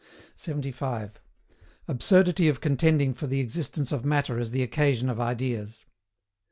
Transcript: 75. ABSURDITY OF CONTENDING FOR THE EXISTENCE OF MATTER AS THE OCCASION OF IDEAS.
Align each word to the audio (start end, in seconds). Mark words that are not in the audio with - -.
75. 0.35 1.21
ABSURDITY 1.87 2.47
OF 2.47 2.59
CONTENDING 2.59 3.13
FOR 3.13 3.27
THE 3.27 3.39
EXISTENCE 3.39 3.91
OF 3.91 4.03
MATTER 4.03 4.39
AS 4.39 4.49
THE 4.49 4.63
OCCASION 4.63 5.11
OF 5.11 5.19
IDEAS. 5.19 5.85